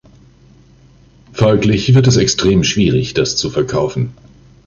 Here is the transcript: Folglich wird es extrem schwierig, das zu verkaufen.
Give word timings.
Folglich 1.31 1.93
wird 1.93 2.07
es 2.07 2.17
extrem 2.17 2.63
schwierig, 2.63 3.13
das 3.13 3.35
zu 3.35 3.51
verkaufen. 3.51 4.15